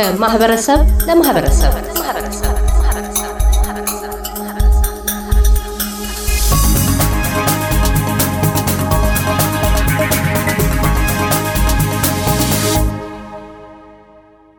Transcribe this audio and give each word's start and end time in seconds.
ከማህበረሰብ 0.00 0.80
ለማህበረሰብ። 1.08 1.72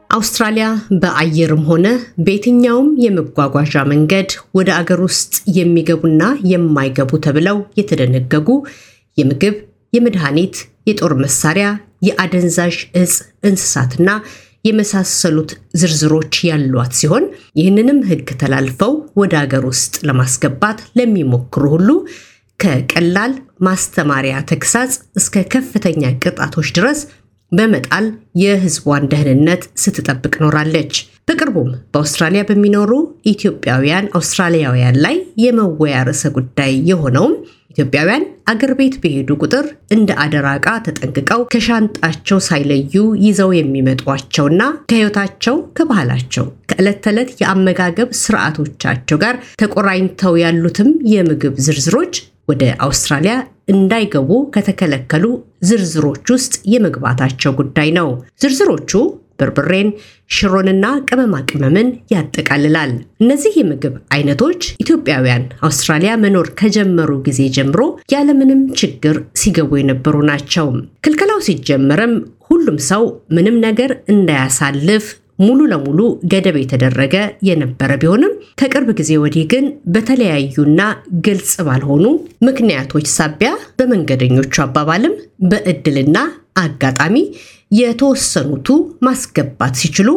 አውስትራሊያ 0.09 0.65
በአየርም 1.01 1.63
ሆነ 1.69 1.87
በየትኛውም 2.17 2.89
የመጓጓዣ 3.03 3.83
መንገድ 3.91 4.29
ወደ 4.53 4.69
አገር 4.77 5.01
ውስጥ 5.07 5.33
የሚገቡና 5.57 6.21
የማይገቡ 6.51 7.19
ተብለው 7.25 7.59
የተደነገጉ 7.79 8.49
የምግብ፣ 9.17 9.57
የመድኃኒት፣ 9.93 10.55
የጦር 10.89 11.15
መሳሪያ፣ 11.23 11.67
የአደንዛዥ 12.01 12.77
እጽ፣ 13.01 13.15
እንስሳትና 13.43 14.09
የመሳሰሉት 14.65 15.51
ዝርዝሮች 15.79 16.33
ያሏት 16.49 16.93
ሲሆን 16.99 17.23
ይህንንም 17.59 17.99
ሕግ 18.09 18.27
ተላልፈው 18.41 18.91
ወደ 19.21 19.33
አገር 19.41 19.63
ውስጥ 19.71 19.95
ለማስገባት 20.07 20.81
ለሚሞክሩ 20.99 21.63
ሁሉ 21.75 21.89
ከቀላል 22.59 23.31
ማስተማሪያ 23.61 24.35
ተግሳጽ 24.49 24.91
እስከ 25.15 25.43
ከፍተኛ 25.53 26.11
ቅጣቶች 26.23 26.69
ድረስ 26.77 26.99
በመጣል 27.51 28.05
የህዝቧን 28.41 29.07
ደህንነት 29.11 29.63
ስትጠብቅ 29.83 30.33
ኖራለች። 30.43 30.93
በቅርቡም 31.27 31.71
በአውስትራሊያ 31.91 32.41
በሚኖሩ 32.49 32.91
ኢትዮጵያውያን 33.31 34.05
አውስትራሊያውያን 34.17 34.99
ላይ 35.05 35.15
የመወያ 35.43 35.97
ርዕሰ 36.07 36.23
ጉዳይ 36.37 36.71
የሆነውም 36.89 37.33
ኢትዮጵያውያን 37.71 38.23
አገር 38.51 38.71
ቤት 38.79 38.95
በሄዱ 39.01 39.29
ቁጥር 39.41 39.65
እንደ 39.95 40.11
አደራ 40.23 40.47
ዕቃ 40.57 40.67
ተጠንቅቀው 40.85 41.41
ከሻንጣቸው 41.53 42.39
ሳይለዩ 42.47 42.93
ይዘው 43.25 43.51
የሚመጧቸውና 43.57 44.61
ከህይወታቸው፣ 44.89 45.57
ከባህላቸው፣ 45.77 46.47
ከዕለት 46.71 46.99
ተዕለት 47.05 47.31
የአመጋገብ 47.41 48.11
ስርዓቶቻቸው 48.23 49.19
ጋር 49.23 49.37
ተቆራኝተው 49.61 50.35
ያሉትም 50.43 50.91
የምግብ 51.13 51.55
ዝርዝሮች 51.67 52.13
ወደ 52.51 52.63
አውስትራሊያ 52.85 53.33
እንዳይገቡ 53.73 54.29
ከተከለከሉ 54.55 55.25
ዝርዝሮች 55.63 56.25
ውስጥ 56.33 56.53
የመግባታቸው 56.73 57.51
ጉዳይ 57.59 57.89
ነው። 57.97 58.07
ዝርዝሮቹ 58.41 58.91
በርበሬን፣ 59.41 59.89
ሽሮንና 60.31 60.85
ቅመማ 61.07 61.35
ቅመምን 61.49 61.87
ያጠቃልላል። 62.13 62.91
እነዚህ 63.23 63.53
የምግብ 63.59 63.95
አይነቶች 64.15 64.61
ኢትዮጵያውያን 64.83 65.45
አውስትራሊያ 65.67 66.11
መኖር 66.23 66.49
ከጀመሩ 66.61 67.11
ጊዜ 67.27 67.41
ጀምሮ 67.57 67.81
ያለምንም 68.13 68.61
ችግር 68.81 69.17
ሲገቡ 69.41 69.71
የነበሩ 69.79 70.17
ናቸው። 70.29 70.67
ክልከላው 71.05 71.41
ሲጀመርም 71.47 72.13
ሁሉም 72.49 72.77
ሰው 72.87 73.03
ምንም 73.35 73.57
ነገር 73.65 73.91
እንዳያሳልፍ 74.13 75.05
ሙሉ 75.39 75.59
ለሙሉ 75.69 75.99
ገደብ 76.31 76.55
የተደረገ 76.59 77.15
የነበረ 77.47 77.91
ቢሆንም 78.01 78.33
ከቅርብ 78.61 78.89
ጊዜ 78.99 79.11
ወዲህ 79.21 79.45
ግን 79.53 79.65
በተለያዩና 79.93 80.81
ግልጽ 81.25 81.53
ባልሆኑ 81.67 82.05
ምክንያቶች 82.47 83.07
ሳቢያ 83.15 83.49
በመንገደኞቹ 83.79 84.53
አባባልም 84.65 85.15
በእድልና 85.51 86.17
አጋጣሚ 86.63 87.15
የተወሰኑቱ 87.71 88.67
ማስገባት 89.07 89.75
ሲችሉ 89.81 90.09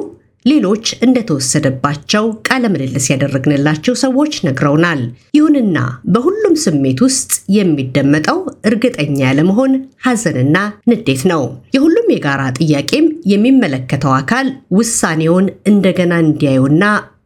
ሌሎች 0.44 0.86
እንደተወሰደባቸው 1.05 2.24
ቃለ 2.48 2.64
ምልልስ 2.72 3.06
ያደረግንላቸው 3.12 3.94
ሰዎች 4.02 4.33
ነግረውናል። 4.46 5.00
ይሁንና 5.34 5.78
በሁሉም 6.14 6.55
ስሜት 6.64 6.98
ውስጥ 7.06 7.30
የሚደመጠው 7.56 8.38
እርግጠኛ 8.70 9.16
ያለመሆን 9.24 9.72
ሐዘንና 10.06 10.56
ንዴት 10.90 11.23
ነው። 11.33 11.42
የሁሉም 11.77 12.12
የጋራ 12.14 12.42
ጥያቄም 12.61 13.06
የሚመለከተው 13.33 14.14
አካል 14.18 14.48
ውሳኔውን 14.79 15.48
እንደገና 15.67 16.14
እንዲያዩና 16.24 16.84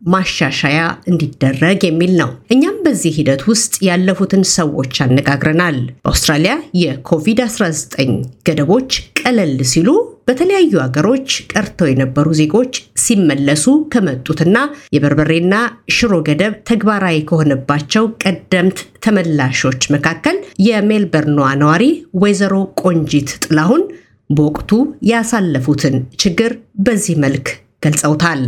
ማሻሻያ 0.09 0.81
እንዲደረግ 1.11 1.79
የሚል 1.87 2.13
ነው። 2.21 2.31
እኛም 2.55 2.77
በዚህ 2.85 3.17
ሂደት 3.19 3.43
ውስጥ 3.51 3.75
ያለፉትን 3.87 4.45
ሰዎች 4.53 4.95
አነጋግረናል። 5.05 5.79
በአውስትራሊያ 5.99 6.53
የኮቪድ-19 6.83 8.13
ገደቦች 8.49 8.91
ቀለል 9.21 9.57
ሲሉ 9.73 9.89
በተለያዩ 10.29 10.73
ሀገሮች 10.83 11.29
ቀርተው 11.53 11.89
የነበሩ 11.91 12.29
ዜጎች 12.41 12.73
ሲመለሱ 13.03 13.65
ከመጡትና 13.93 14.57
የበርበሬና 14.95 15.55
ሽሮ 15.97 16.15
ገደብ 16.27 16.55
ተግባራዊ 16.71 17.19
ከሆነባቸው 17.31 18.05
ቀደምት 18.25 18.81
ተመላሾች 19.07 19.83
መካከል 19.95 20.37
የሜልበርኗ 20.67 21.41
ነዋሪ 21.63 21.85
ወይዘሮ 22.23 22.55
ቆንጂት 22.83 23.31
ጥላሁን 23.45 23.85
በወቅቱ 24.31 24.71
ያሳለፉትን 25.13 25.95
ችግር 26.23 26.53
በዚህ 26.87 27.17
መልክ 27.25 27.47
ገልጸውታል። 27.85 28.43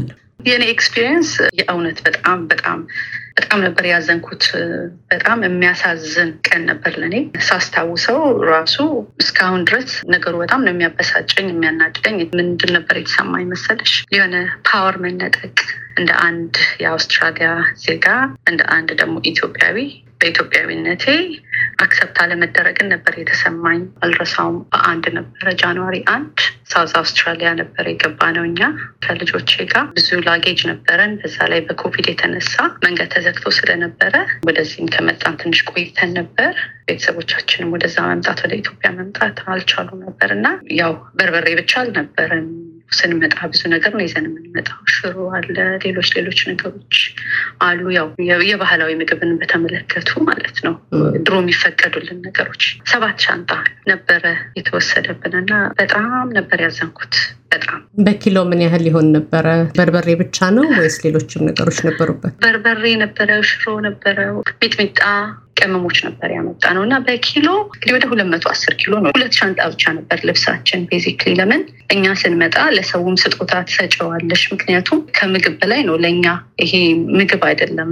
የኔ 0.47 0.65
experience 0.75 1.31
የእውነት 1.59 1.99
በጣም 2.07 2.39
በጣም 2.51 2.79
በጣም 3.37 3.59
ነበር 3.67 3.85
ያዘንኩት። 3.91 4.45
በጣም 5.11 5.39
የሚያሳዝን 5.45 6.31
ቀን 6.47 6.63
ነበር 6.71 6.93
ለእኔ 7.01 7.17
ሳስታውሰው 7.49 8.21
ራሱ 8.51 8.77
እስካሁን 9.23 9.63
ድረስ 9.69 9.93
ነገሩ 10.15 10.35
በጣም 10.43 10.63
ነው 10.67 10.73
የሚያበሳጨኝ፣ 10.73 11.49
የሚያናድደኝ። 11.51 12.19
ምንድን 12.39 12.73
ነበር 12.77 12.97
የተሰማኝ 12.99 13.47
መሰለሽ? 13.53 13.95
የሆነ 14.15 14.37
power 14.69 14.99
መነጠቅ 15.05 15.57
እንደ 15.97 16.11
አንድ 16.27 16.55
የአውስትራሊያ 16.83 17.49
ዜጋ 17.85 18.07
እንደ 18.51 18.63
አንድ 18.71 18.91
ደግሞ 19.01 19.17
ኢትዮጵያዊ 19.31 19.77
በኢትዮጵያዊነቴ 20.21 21.05
accept 21.81 22.17
አለመደረግን 22.23 22.91
ነበር 22.93 23.15
የተሰማኝ። 23.19 23.83
አልረሳውም። 24.03 24.59
በአንድ 24.73 25.05
ነበረ 25.19 25.55
January 25.61 25.97
አንድ 26.15 26.39
ሳውዝ 26.71 26.93
አውስትራሊያ 27.01 27.51
ነበር 27.61 27.85
የገባነው። 27.91 28.45
እኛ 28.49 28.61
ከልጆቼ 29.05 29.53
ጋር 29.73 29.87
ብዙ 29.97 30.21
ላጌጅ 30.27 30.61
ነበረን። 30.71 31.15
በዛ 31.23 31.49
ላይ 31.53 31.63
በኮቪድ 31.69 32.09
የተነሳ 32.11 32.55
መንገድ 32.85 33.09
ተዘግቶ 33.15 33.55
ስለነበረ 33.59 34.15
ወደዚህም 34.49 34.93
ከመጣን 34.95 35.39
ትንሽ 35.43 35.63
ቆይተን 35.71 36.13
ነበር። 36.21 36.53
ቤተሰቦቻችንም 36.89 37.73
ወደዛ 37.75 37.97
መምጣት 38.09 38.39
ወደ 38.45 38.53
ኢትዮጵያ 38.61 38.91
መምጣት 38.97 39.39
አልቻሉ 39.51 39.89
ነበር 40.05 40.31
እና 40.37 40.47
ያው 40.79 40.93
በርበሬ 41.17 41.49
ብቻ 41.61 41.73
አልነበረም 41.83 42.47
ስንመጣ 42.93 43.37
ብዙ 43.51 43.63
ነገር 43.73 43.93
ነው 43.95 44.05
ይዘን 44.05 44.27
የምንመጣው። 44.29 44.79
ሽሮ 44.95 45.17
አለ፣ 45.37 45.57
ሌሎች 45.85 46.09
ሌሎች 46.17 46.41
ነገሮች 46.51 46.97
አሉ። 47.63 47.83
ያው 47.97 48.09
የባህላዊ 48.51 48.93
ምግብን 49.01 49.33
በተመለከቱ 49.41 50.11
ማለት 50.29 50.59
ነው 50.67 50.75
ድሮ 51.23 51.35
የሚፈቀዱልን 51.43 52.21
ነገሮች 52.27 52.63
ሰባት 52.91 53.19
ሻንጣ 53.27 53.51
ነበረ 53.91 54.25
የተወሰደብን 54.61 55.37
እና 55.41 55.53
በጣም 55.81 56.09
ነበር 56.39 56.61
ያዘንኩት። 56.67 57.15
በጣም 57.51 57.79
በኪሎ 58.01 58.39
ምን 58.51 58.61
ያህል 58.65 58.83
ሊሆን 58.87 59.07
ነበረ? 59.17 59.47
በርበሬ 59.79 60.09
ብቻ 60.21 60.51
ነው 60.57 60.67
ወይስ 60.77 60.97
ሌሎችም 61.05 61.45
ነገሮች 61.49 61.79
ነበሩበት? 61.89 62.35
በርበሬ 62.45 62.85
ነበረ፣ 63.03 63.31
ሽሮ 63.51 63.67
ነበረ፣ 63.87 64.19
ሚጥሚጣ 64.61 65.01
ቅመሞች 65.61 65.99
ነበር 66.07 66.29
ያመጣ 66.35 66.65
ነው 66.77 66.83
እና 66.87 66.95
በኪሎ 67.07 67.47
እንግዲህ 67.67 67.93
ወደ 67.97 68.05
ሁለት 68.11 68.29
መቶ 68.33 68.45
አስር 68.53 68.75
ኪሎ 68.81 68.93
ነው። 69.05 69.11
ሁለት 69.17 69.35
ሻንጣ 69.39 69.61
ብቻ 69.73 69.85
ነበር 69.97 70.19
ልብሳችን። 70.29 70.85
ቤዚክሊ 70.91 71.33
ለምን 71.41 71.63
እኛ 71.95 72.05
ስንመጣ 72.21 72.57
ለሰውም 72.77 73.17
ስጦታ 73.23 73.53
ትሰጨዋለሽ። 73.69 74.43
ምክንያቱም 74.55 75.01
ከምግብ 75.17 75.55
በላይ 75.61 75.81
ነው 75.89 75.97
ለእኛ 76.05 76.25
ይሄ 76.63 76.73
ምግብ 77.19 77.43
አይደለም፣ 77.49 77.91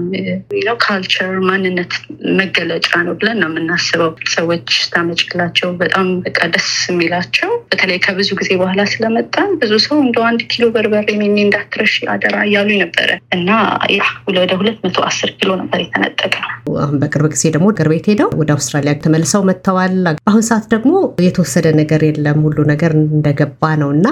ነው 0.62 0.76
ካልቸር 0.84 1.32
ማንነት 1.48 1.92
መገለጫ 2.40 2.90
ነው 3.06 3.14
ብለን 3.20 3.38
ነው 3.42 3.50
የምናስበው። 3.52 4.12
ሰዎች 4.36 4.66
ስታመጭላቸው 4.80 5.70
በጣም 5.82 6.08
በቃ 6.26 6.40
ደስ 6.54 6.70
የሚላቸው 6.90 7.52
በተለይ 7.70 8.00
ከብዙ 8.06 8.30
ጊዜ 8.40 8.50
በኋላ 8.60 8.82
ስለመጣ 8.92 9.34
ብዙ 9.60 9.72
ሰው 9.84 9.96
እንደ 10.02 10.18
አንድ 10.28 10.40
ኪሎ 10.50 10.64
በርበሬ 10.74 11.08
ሚኒ 11.20 11.36
እንዳትረሽ 11.44 11.94
አደራ 12.12 12.36
እያሉ 12.46 12.68
ነበረ 12.82 13.08
እና 13.36 13.48
ያ 13.94 14.02
ወደ 14.30 14.52
ሁለት 14.60 14.78
መቶ 14.84 14.98
አስር 15.08 15.30
ኪሎ 15.38 15.50
ነበር 15.60 15.80
የተነጠቀ 15.82 16.34
ነው። 16.44 16.54
አሁን 16.78 16.96
በቅርብ 17.02 17.26
ጊዜ 17.34 17.44
ደግሞ 17.54 17.68
እግር 17.72 17.88
ቤት 17.92 18.08
ሄደው 18.12 18.30
ወደ 18.40 18.50
አውስትራሊያ 18.56 18.94
ተመልሰው 19.04 19.42
መጥተዋል። 19.48 19.96
አሁን 20.30 20.42
ሰዓት 20.48 20.66
ደግሞ 20.74 20.92
የተወሰደ 21.26 21.66
ነገር 21.80 22.02
የለም፣ 22.08 22.40
ሁሉ 22.46 22.58
ነገር 22.72 22.92
እንደገባ 22.98 23.72
ነው 23.82 23.90
እና 23.96 24.06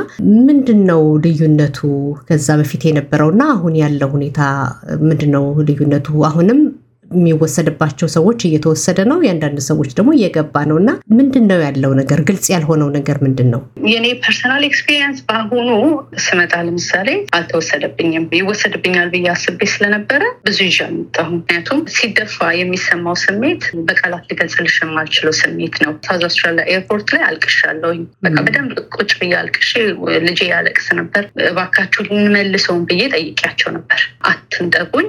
ምንድን 0.46 0.80
ነው 0.90 1.02
ልዩነቱ 1.26 1.78
ከዛ 2.28 2.48
በፊት 2.60 2.84
የነበረውና 2.88 3.42
አሁን 3.56 3.76
ያለው 3.82 4.10
ሁኔታ 4.16 4.40
ምንድን 5.06 5.32
ነው 5.36 5.46
ልዩነቱ? 5.68 6.08
አሁንም 6.28 6.60
የሚወሰድባቸው 7.16 8.08
ሰዎች 8.16 8.40
እየተወሰደ 8.46 8.98
ነው፣ 9.10 9.18
የአንዳንድ 9.26 9.58
ሰዎች 9.68 9.90
ደግሞ 9.96 10.10
እየገባ 10.16 10.64
ነው 10.70 10.76
እና 10.80 10.90
ምንድን 11.18 11.44
ነው 11.50 11.60
ያለው 11.66 11.92
ነገር? 12.00 12.18
ግልጽ 12.28 12.46
ያልሆነው 12.54 12.88
ነገር 12.96 13.16
ምንድን 13.24 13.48
ነው? 13.54 13.60
የኔ 13.90 14.06
personal 14.24 14.62
experience 14.68 15.18
በአሁኑ 15.28 15.68
ስመጣ 16.26 16.52
ለምሳሌ 16.66 17.08
አልተወሰደብኝም። 17.38 18.26
ይወሰድብኛል 18.38 19.08
ብዬ 19.14 19.26
አስቤ 19.34 19.60
ስለነበረ 19.74 20.22
ብዙ 20.46 20.58
ይዤ 20.66 20.78
አልመጣሁም። 20.86 21.34
ምክንያቱም 21.38 21.80
ሲደፋ 21.96 22.38
የሚሰማው 22.60 23.16
ስሜት 23.24 23.62
በቃላት 23.88 24.24
ሊገልጽልሽ 24.30 24.76
የማልችለው 24.82 25.34
ስሜት 25.40 25.76
ነው። 25.84 25.92
ሳውዝ 26.06 26.24
አውስትራሊያ 26.28 26.64
airport 26.74 27.08
ላይ 27.16 27.24
አልቅሻለሁኝ። 27.28 28.02
በቃ 28.26 28.36
በደንብ 28.46 28.70
ቁጭ 28.96 29.10
ብዬ 29.20 29.32
አልቅሼ 29.40 29.72
ልጄ 30.26 30.40
ያለቅስ 30.52 30.88
ነበር። 31.00 31.22
እባካችሁ 31.50 32.02
ልንመልሰውን 32.08 32.82
ብዬ 32.90 33.02
ጠይቂያቸው 33.14 33.70
ነበር። 33.76 34.00
አትንጠቁኝ፣ 34.30 35.08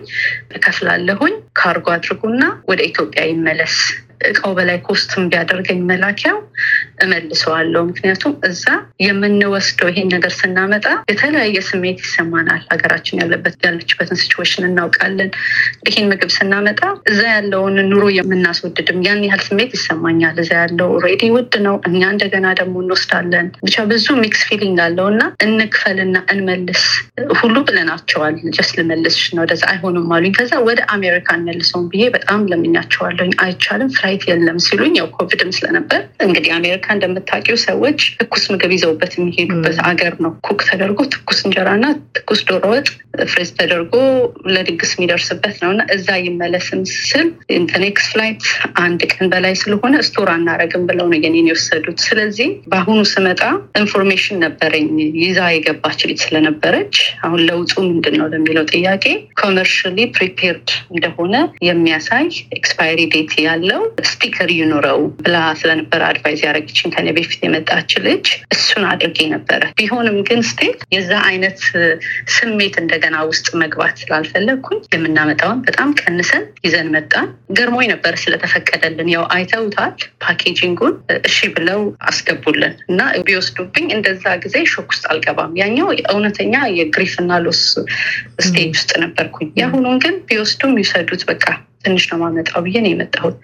እከፍላለሁኝ 0.58 1.36
ካርጎ 1.60 1.87
አድርጉና 1.92 2.44
ወደ 2.70 2.82
ኢትዮጵያ 2.82 3.24
ይመለስ 3.24 3.76
እቃው 4.22 4.52
በላይ 4.58 4.78
cost 4.86 5.11
ም 5.11 5.24
ቢያደርገኝ 5.32 5.80
መላኪያው 5.90 6.38
እመልሰዋለሁ። 7.04 7.82
ምክንያቱም 7.90 8.34
እዛ 8.48 8.64
የምንወስደው 9.04 9.90
ይሄን 9.92 10.10
ነገር 10.14 10.32
ስናመጣ 10.38 10.86
የተለያየ 11.12 11.58
ስሜት 11.68 12.00
ይሰማናል። 12.06 12.62
ሀገራችን 12.72 13.20
ያለበት 13.22 13.56
ያለችበትን 13.68 14.20
situation 14.22 14.59
ን 14.59 14.68
እናውቃለን። 14.70 15.30
ይሄን 15.88 16.08
ምግብ 16.12 16.32
ስናመጣ 16.38 16.82
እዛ 17.12 17.22
ያለውን 17.36 17.78
ኑሮ 17.92 18.06
የምናስወድድም 18.18 19.00
ያን 19.08 19.24
ያህል 19.28 19.44
ስሜት 19.48 19.72
ይሰማኛል። 19.78 20.38
እዛ 20.44 20.52
already 20.62 21.24
ውድ 21.36 21.54
ነው፣ 21.68 21.78
እኛ 21.90 22.02
እንደገና 22.14 22.48
ደግሞ 22.60 22.76
እንወስዳለን። 22.84 23.48
ብቻ 23.68 23.86
ብዙ 23.92 24.08
mix 24.24 24.42
feeling 24.50 24.80
አለው 24.86 25.08
እና 25.14 25.24
እንክፈልና 25.48 26.18
እንመልስ 26.34 26.84
ሁሉ 27.40 27.56
ብለናቸዋል። 27.68 28.36
just 28.56 28.70
ልመልስሽ 28.78 29.26
ነው 29.36 29.44
ወደዛ 29.46 29.64
አይሆንም 29.72 30.12
አሉኝ። 30.16 30.34
ከዛ 30.38 30.54
ወደ 30.68 30.80
አሜሪካ 30.96 31.30
እንመልሰውን 31.38 31.88
ብዬ 31.92 32.04
በጣም 32.16 32.42
ለምኛቸዋለኝ። 32.52 33.32
አይቻልም 33.44 33.90
flight 34.08 34.26
የለም 34.28 34.58
ሲሉኝ 34.66 34.94
ያው 34.98 35.08
ኮቪድም 35.16 35.50
ስለነበር 35.56 36.02
እንግዲህ 36.26 36.52
አሜሪካ 36.58 36.86
እንደምታውቂው 36.94 37.58
ሰዎች 37.64 38.00
ትኩስ 38.20 38.44
ምግብ 38.52 38.72
ይዘውበት 38.76 39.12
የሚሄዱበት 39.18 39.78
አገር 39.90 40.14
ነው። 40.26 40.32
cook 40.48 40.62
ተደርጎ 40.70 41.00
ትኩስ 41.14 41.40
እንጀራና 41.46 41.86
ትኩስ 42.18 42.42
ዶሮ 42.50 42.64
ወጥ 42.74 42.88
freeze 43.26 43.50
ተደርጎ 43.58 43.94
ለድግስ 44.54 44.92
የሚደርስበት 44.96 45.56
ነው 45.64 45.72
እና 45.74 45.84
እዛ 45.96 46.08
ይመለስም 46.24 46.82
ስል 47.02 47.28
next 47.80 48.08
flight 48.12 48.44
አንድ 48.82 49.02
ቀን 49.12 49.26
በላይ 49.32 49.54
ስለሆነ 49.62 49.96
store 50.08 50.30
አናረግም 50.34 50.84
ብለው 50.90 51.08
ነው 51.12 51.20
የኔን 51.20 51.50
የወሰዱት። 51.50 52.00
ስለዚህ 52.06 52.50
በአሁኑ 52.72 53.00
ስመጣ 53.14 53.42
information 53.82 54.42
ነበረኝ 54.46 54.88
ይዛ 55.24 55.40
የገባች 55.54 56.00
ልጅ 56.10 56.20
ስለነበረች 56.26 56.96
አሁን 57.26 57.42
ለውጡ 57.50 57.74
ምንድን 57.88 58.18
ነው 58.22 58.30
ለሚለው 58.34 58.66
ጥያቄ 58.74 59.06
commercially 59.42 60.00
prepared 60.18 60.68
እንደሆነ 60.94 61.36
የሚያሳይ 61.68 62.28
expiry 62.58 63.00
date 63.14 63.34
ያለው 63.48 63.82
sticker 64.08 64.50
ይኑረው 64.54 65.00
ብላ 65.20 65.38
ስለነበረ 65.60 66.02
advise 66.10 66.40
ያደረገችን 66.44 66.92
ከኔ 66.94 67.08
በፊት 67.18 67.42
የመጣች 67.46 67.92
ልጅ 68.06 68.26
እሱን 68.56 68.84
አድርጌ 68.92 69.20
ነበረ። 69.34 69.62
ቢሆንም 69.80 70.18
ግን 70.28 70.42
still 70.50 70.76
የዛ 70.96 71.12
አይነት 71.30 71.60
ስሜት 72.36 72.76
እንደገና 72.82 73.18
ውስጥ 73.30 73.48
መግባት 73.62 73.96
ስላልፈለግኩኝ 74.02 74.80
የምናመጣውን 74.96 75.62
በጣም 75.68 75.90
ቀንሰን 76.02 76.46
ይዘን 76.68 76.90
መጣን። 76.96 77.28
ገርሞኝ 77.58 77.88
ነበር 77.94 78.16
ስለተፈቀደልን። 78.24 79.12
ያው 79.14 79.24
አይተውታል 79.36 79.94
packaging 80.24 80.73
ኡን 80.73 80.96
እሺ 81.22 81.38
ብለው 81.56 81.82
አስገቡልን 82.10 82.76
እና 82.90 83.00
ቢወስዱብኝ 83.28 83.88
እንደዛ 83.98 84.36
ጊዜ 84.44 84.58
shock 84.72 84.90
ውስጥ 84.94 85.06
አልገባም። 85.12 85.56
ያኛው 85.62 85.90
እውነተኛ 86.08 86.56
የ 86.78 86.88
grief 86.88 87.16
እና 87.24 87.40
loss 87.46 87.64
stage 88.46 88.70
ውስጥ 88.76 88.92
ነበርኩኝ። 89.04 89.50
የአሁኑን 89.60 89.98
ግን 90.04 90.16
ቢወስዱም 90.30 90.76
ይውሰዱት 90.80 91.24
በቃ 91.30 91.46
ትንሽ 91.84 92.04
ነው 92.12 92.18
ማመጣው 92.22 92.62
ብዬ 92.66 92.78
ነው 92.84 92.92
የመጣሁት። 92.92 93.36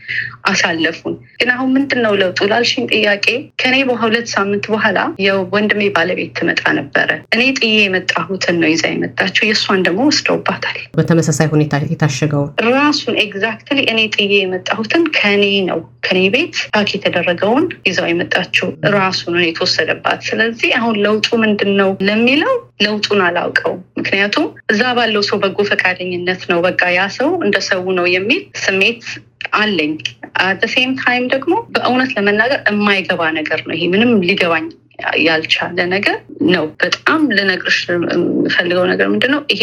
አሳለፉን። 0.50 1.14
ግን 1.40 1.50
አሁን 1.54 1.70
ምንድን 1.76 2.00
ነው 2.06 2.14
ለውጡ 2.22 2.40
ላልሽኝ 2.52 2.86
ጥያቄ 2.94 3.28
ከኔ 3.62 3.76
በሁለት 3.90 4.28
ሳምንት 4.34 4.66
በኋላ 4.74 4.98
የወንድሜ 5.26 5.82
ባለቤት 5.96 6.32
ትመጣ 6.38 6.64
ነበረ። 6.80 7.10
እኔ 7.36 7.44
ጥዬ 7.60 7.76
የመጣሁትን 7.84 8.58
ነው 8.62 8.70
ይዛ 8.74 8.84
የመጣችው። 8.94 9.44
የእሷን 9.48 9.84
ደግሞ 9.88 10.02
ወስደውባታል። 10.10 10.80
በተመሳሳይ 10.98 11.50
ሁኔታ 11.54 11.72
የታሸገውን 11.94 12.52
ራሱን 12.74 13.16
exactly 13.24 13.80
እኔ 13.94 14.00
ጥዬ 14.16 14.34
የመጣሁትን 14.42 15.04
ከኔ 15.18 15.44
ነው 15.70 15.80
ከኔ 16.06 16.20
ቤት 16.34 16.56
pack 16.74 16.90
የተደረገውን 16.96 17.66
ይዛው 17.88 18.08
የመጣችው 18.10 18.68
ራሱ 18.96 19.22
ነው 19.34 19.42
የተወሰደባት። 19.44 20.20
ስለዚህ 20.30 20.70
አሁን 20.80 20.96
ለውጡ 21.06 21.28
ምንድን 21.44 21.72
ነው 21.80 21.90
ለሚለው 22.08 22.56
ለውጡን 22.84 23.22
አላውቀው። 23.26 23.74
ምክንያቱም 24.00 24.46
እዛ 24.74 24.82
ባለው 24.98 25.24
ሰው 25.28 25.38
በጎ 25.44 25.58
ፈቃደኝነት 25.70 26.42
ነው 26.52 26.60
በቃ 26.66 26.82
ያ 26.96 27.04
ሰው 27.18 27.30
እንደ 27.46 27.58
ሰው 27.68 27.82
ነው 27.98 28.06
የሚል 28.34 28.62
ስሜት 28.64 29.04
አለኝ። 29.58 29.94
at 30.44 30.62
same 30.74 30.92
time 31.00 31.26
ደግሞ 31.34 31.54
በእውነት 31.74 32.12
ለመናገር 32.16 32.60
የማይገባ 32.70 33.22
ነገር 33.38 33.60
ነው 33.68 33.76
ይሄ 33.78 33.86
ምንም 33.94 34.12
ሊገባኝ 34.28 34.66
ያልቻለ 35.24 35.78
ነገር 35.94 36.18
ነው። 36.52 36.66
በጣም 36.82 37.22
ልነግርሽ 37.36 37.78
የምፈልገው 37.88 38.86
ነገር 38.92 39.08
ምንድን 39.14 39.32
ነው፣ 39.36 39.42
ይሄ 39.54 39.62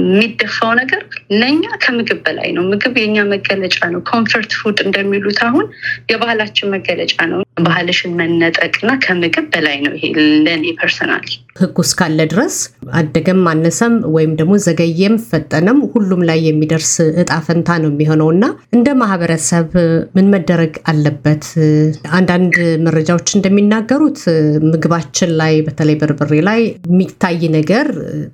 የሚደፋው 0.00 0.72
ነገር 0.80 1.00
ለእኛ 1.34 1.64
ከምግብ 1.84 2.20
በላይ 2.26 2.50
ነው። 2.56 2.64
ምግብ 2.70 2.96
የኛ 3.00 3.24
መገለጫ 3.32 3.78
ነው። 3.94 4.02
comfort 4.12 4.52
food 4.60 4.80
እንደሚሉት 4.86 5.40
አሁን 5.48 5.66
የባህላችን 6.12 6.72
መገለጫ 6.74 7.16
ነው። 7.32 7.41
ባህልሽን 7.56 8.12
መነጠቅ 8.18 8.74
እና 8.82 8.92
ከምግብ 9.02 9.46
በላይ 9.54 9.76
ነው 9.84 9.94
ይሄ 9.96 10.04
ለእኔ 10.44 10.64
personally። 10.78 11.26
ህጉ 11.60 11.78
እስካለ 11.84 12.18
ድረስ 12.30 12.54
አደገም 12.98 13.40
አነሰም 13.50 13.94
ወይም 14.14 14.32
ደግሞ 14.38 14.52
ዘገየም 14.66 15.16
ፈጠነም 15.26 15.78
ሁሉም 15.92 16.20
ላይ 16.28 16.38
የሚደርስ 16.46 16.92
እጣ 17.22 17.32
ፈንታ 17.46 17.76
ነው 17.82 17.90
የሚሆነው 17.92 18.28
እና 18.34 18.44
እንደ 18.76 18.88
ማህበረሰብ 19.02 19.68
ምን 20.16 20.26
መደረግ 20.34 20.72
አለበት? 20.92 21.44
አንዳንድ 22.18 22.54
መረጃዎች 22.86 23.28
እንደሚናገሩት 23.38 24.20
ምግባችን 24.70 25.32
ላይ 25.40 25.54
በተለይ 25.66 25.98
በርበሬ 26.02 26.40
ላይ 26.48 26.60
የሚታይ 26.86 27.40
ነገር 27.58 27.86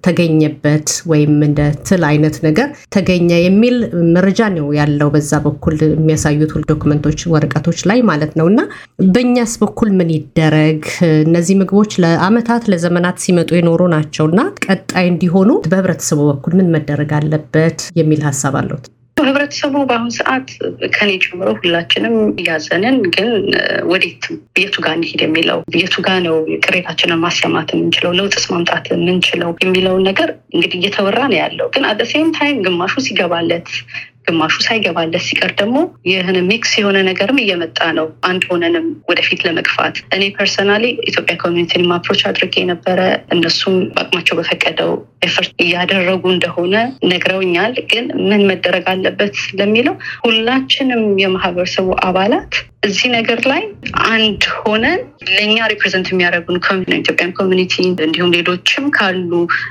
ተገኘበት 0.09 0.88
ወይም 1.12 1.35
እንደ 1.49 1.61
ትል 1.88 2.05
አይነት 2.11 2.38
ነገር 2.47 2.69
ተገኘ 2.97 3.31
የሚል 3.41 3.76
መረጃ 4.17 4.41
ነው 4.56 4.69
ያለው 4.81 5.11
በዛ 5.15 5.32
በኩል 5.47 5.76
የሚያሳዩት 5.91 6.37
ዶክመንቶች፣ 6.70 7.20
ወረቀቶች 7.35 7.81
ላይ 7.88 7.99
ማለት 8.09 8.32
ነው 8.38 8.47
እና 8.53 8.61
በእኛስ 9.08 9.52
በኩል 9.60 9.88
ምን 9.99 10.08
ይደረግ? 10.14 10.81
እነዚህ 11.22 11.55
ምግቦች 11.60 11.93
ለአመታት 12.02 12.62
ለዘመናት 12.72 13.16
ሲመጡ 13.25 13.50
የኖሩ 13.56 13.82
ናቸው 13.94 14.26
እና 14.31 14.40
ቀጣይ 14.66 15.06
እንዲሆኑ 15.10 15.50
በህብረተሰቡ 15.66 16.20
በኩል 16.31 16.55
ምን 16.58 16.72
መደረግ 16.75 17.12
አለበት 17.19 17.81
የሚል 17.99 18.22
ሀሳብ 18.28 18.56
አለት። 18.60 18.84
ህብረተሰቡ 19.22 19.75
በአሁኑ 19.88 20.10
ሰዓት 20.16 20.49
ከኔ 20.94 21.10
ጀምሮ 21.22 21.49
ሁላችንም 21.56 22.12
እያዘንን 22.40 22.96
ግን 23.14 23.31
ወዴት 23.90 24.25
የቱ 24.60 24.76
ጋር 24.84 24.94
እንሂድ 24.99 25.22
የሚለው 25.25 25.58
የቱ 25.78 25.96
ጋር 26.06 26.19
ነው 26.26 26.37
ቅሬታችንን 26.64 27.22
ማሰማት 27.25 27.70
የምንችለው 27.75 28.12
ለውጥስ 28.19 28.44
ማምጣት 28.52 28.87
የምንችለው 28.93 29.50
የሚለውን 29.64 30.05
ነገር 30.10 30.31
እንግዲህ 30.55 30.78
እየተወራ 30.81 31.20
ነው 31.32 31.38
ያለው። 31.43 31.69
ግን 31.75 31.87
at 31.91 32.03
same 32.12 32.31
time 32.38 32.61
ግማሹ 32.66 32.94
ሲገባለት 33.06 33.69
ግማሹ 34.29 34.55
ሳይገባለት 34.67 35.25
ሲቀር 35.29 35.53
ደግሞ 35.61 35.77
ይህን 36.11 36.39
mix 36.49 36.73
የሆነ 36.79 36.99
ነገርም 37.09 37.41
እየመጣ 37.43 37.79
ነው። 37.99 38.09
አንድ 38.29 38.43
ሆነንም 38.51 38.87
ወደፊት 39.11 39.41
ለመግፋት 39.47 39.97
እኔ 40.17 40.25
personally 40.38 40.85
ኢትዮጵያ 41.09 41.37
community 41.43 41.62
ን 41.62 41.67
approach 41.99 42.23
አድርጌ 42.29 42.65
ነበረ። 42.71 43.01
እነሱም 43.35 43.77
በአቅማቸው 43.95 44.37
በፈቀደው 44.39 44.93
effort 45.26 45.53
እያደረጉ 45.65 46.25
እንደሆነ 46.33 46.75
ነግረውኛል። 47.11 47.75
ግን 47.91 48.05
ምን 48.29 48.43
መደረግ 48.51 48.85
አለበት 48.93 49.37
ለሚለው 49.58 49.94
ሁላችንም 50.27 51.05
የማህበረሰቡ 51.23 51.89
አባላት 52.08 52.53
እዚህ 52.87 53.06
ነገር 53.15 53.41
ላይ 53.51 53.63
አንድ 54.13 54.43
ሆነን 54.58 55.01
ለእኛ 55.29 55.56
represent 55.72 56.08
የሚያደርጉን 56.11 56.58
Ethiopian 56.98 57.32
community 57.39 57.72
እንዲሁም 58.01 58.35
ሌሎችም 58.37 58.85
ካሉ 58.97 59.31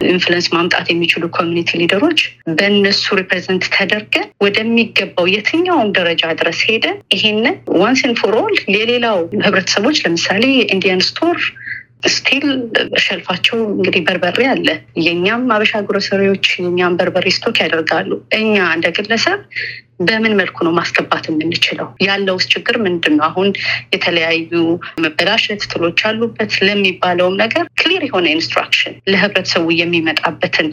influence 0.10 0.48
ማምጣት 0.56 0.88
የሚችሉ 0.92 1.24
community 1.38 1.70
leader 1.82 2.04
ኦች 2.04 2.20
በእነሱ 2.58 3.06
represent 3.20 3.66
ተደርገን 3.76 4.28
ወደሚገባው 4.48 5.26
የትኛውም 5.34 5.94
ደረጃ 5.98 6.34
ድረስ 6.40 6.60
ሄደን 6.68 6.98
ይሄንን 7.16 7.56
once 7.82 8.00
and 8.00 8.14
for 8.20 8.36
all 8.76 8.87
ሌላው 8.87 9.18
ህብረተሰቦች 9.46 9.98
ለምሳሌ 10.06 10.44
የ 10.56 10.68
Indian 10.68 11.06
store 11.10 11.40
still 12.08 12.46
shelf 13.04 13.26
ኣቸው 13.26 13.58
እንግዲህ 13.70 14.02
በርበሬ 14.08 14.44
አለ። 14.52 14.68
የእኛም 15.06 15.44
አበሻ 15.56 15.82
ግሮሰሪዎች 15.88 16.46
የኛም 16.60 16.98
በርበሬ 17.00 17.28
stock 17.38 17.58
ያደርጋሉ። 17.64 18.10
እኛ 18.38 18.56
እንደ 18.76 18.88
ግለሰብ 18.98 19.40
በምን 20.02 20.34
መልኩ 20.40 20.58
ነው 20.66 20.74
ማስገባት 20.78 21.26
የምንችለው? 21.30 21.88
ያለውስ 22.08 22.46
ችግር 22.52 22.76
ምንድን 22.84 23.14
ነው? 23.18 23.26
አሁን 23.30 23.48
የተለያዩ 23.94 24.52
መበላሸት 25.04 25.62
ትሎች 25.72 26.02
አሉበት 26.10 26.54
ለሚባለውም 26.66 27.40
ነገር 27.44 27.66
clear 27.98 28.08
የሆነ 28.08 28.28
instruction 28.32 28.96
ለህብረተሰቡ 29.12 29.66
የሚመጣበትን 29.76 30.68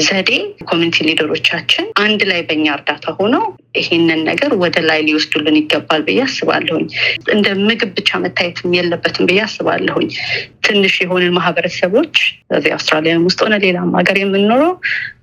ዘዴ 0.00 0.30
community 0.68 0.96
leader 1.06 1.37
ኦቻችን 1.37 1.84
አንድ 2.02 2.20
ላይ 2.30 2.40
በእኛ 2.48 2.66
እርዳታ 2.76 3.14
ሆነው 3.18 3.44
ይሄንን 3.78 4.20
ነገር 4.28 4.50
ወደ 4.62 4.76
ላይ 4.88 4.98
ሊወስዱልን 5.06 5.58
ይገባል 5.60 6.02
ብዬ 6.08 6.20
አስባለሁኝ። 6.26 6.86
እንደ 7.34 7.46
ምግብ 7.62 7.92
ብቻ 7.98 8.18
መታየትም 8.24 8.74
የለበትም 8.78 9.28
ብዬ 9.30 9.40
አስባለሁኝ። 9.46 10.10
ትንሽ 10.66 10.96
የሆንን 11.02 11.34
ማህበረሰቦች 11.38 12.14
እዚህ 12.56 12.72
አውስትራሊያን 12.76 13.26
ውስጥ 13.28 13.40
ሆነ 13.46 13.56
ሌላም 13.64 13.96
ሀገር 13.98 14.18
የምንኖረው 14.20 14.74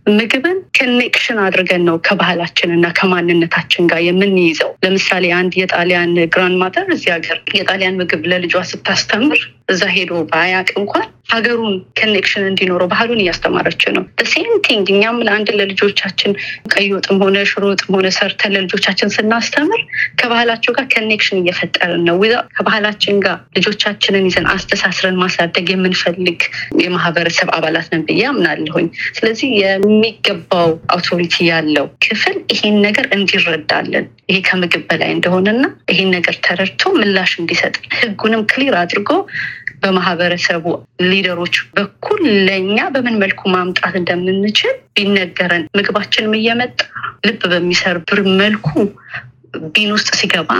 ምግብን 0.05 0.58
connection 0.77 1.39
አድርገን 1.43 1.84
ነው 1.88 1.96
ከባህላችን 2.05 2.74
እና 2.75 2.86
ከማንነታችን 2.98 3.89
ጋር 3.91 4.00
የምንይዘው። 4.05 4.72
ለምሳሌ 4.84 5.25
አንድ 5.39 5.53
የጣሊያን 5.60 6.13
grandmother 6.34 6.88
እዚህ 6.96 7.10
ሀገር 7.15 7.38
የጣሊያን 7.58 8.00
ምግብ 8.00 8.24
ለልጇ 8.31 8.63
ስታስተምር 8.72 9.41
እዛ 9.72 9.84
ሄዶ 9.96 10.13
ባያቅ 10.31 10.70
እንኳን 10.79 11.03
ሀገሩን 11.31 11.75
connection 12.00 12.46
እንዲኖረው 12.48 12.88
ባህሉን 12.91 13.22
እያስተማረች 13.24 13.81
ነው። 13.96 14.03
same 14.31 14.53
thing 14.65 14.88
እኛም 14.93 15.17
ለአንድ 15.25 15.50
ለልጆቻችን 15.60 16.31
ቀይ 16.74 16.88
ወጥም 16.96 17.17
ሆነ 17.24 17.38
ሽሮ 17.51 17.63
ወጥም 17.72 17.91
ሆነ 17.96 18.08
ሰርተን 18.17 18.53
ለልጆቻችን 18.55 19.13
ስናስተምር 19.15 19.81
ከባህላቸው 20.22 20.74
ጋር 20.77 20.88
connection 20.96 21.39
እየፈጠርን 21.41 22.03
ነው። 22.10 22.17
ከባህላችን 22.58 23.22
ጋር 23.25 23.38
ልጆቻችንን 23.58 24.27
ይዘን 24.29 24.50
አስተሳስረን 24.55 25.20
ማሳደግ 25.24 25.70
የምንፈልግ 25.74 26.41
የማህበረሰብ 26.84 27.50
አባላት 27.58 27.88
ነን 27.93 28.03
ብዬ 28.10 28.22
አምናለሁኝ። 28.31 28.89
ስለዚህ 29.17 29.50
የሚገባው 29.91 30.69
አውቶሪቲ 30.93 31.36
ያለው 31.50 31.86
ክፍል 32.05 32.38
ይሄን 32.53 32.77
ነገር 32.86 33.05
እንዲረዳለን 33.15 34.05
ይሄ 34.29 34.38
ከምግብ 34.48 34.83
በላይ 34.89 35.12
እንደሆነና 35.15 35.63
ይሄን 35.91 36.12
ነገር 36.15 36.36
ተረድቶ 36.45 36.91
ምላሽ 36.98 37.33
እንዲሰጥ 37.41 37.74
ህጉንም 37.98 38.43
ክሊር 38.51 38.75
አድርጎ 38.81 39.10
በማህበረሰቡ 39.83 40.65
ሊደሮች 41.10 41.55
በኩል 41.75 42.19
ለእኛ 42.48 42.77
በምን 42.95 43.15
መልኩ 43.24 43.41
ማምጣት 43.55 43.95
እንደምንችል 44.01 44.75
ቢነገረን 44.98 45.65
ምግባችንም 45.77 46.36
እየመጣ 46.39 46.79
ልብ 47.27 47.41
በሚሰርብር 47.51 48.19
መልኩ 48.41 48.69
bin 49.74 49.89
ውስጥ 49.95 50.10
ሲገባ 50.19 50.51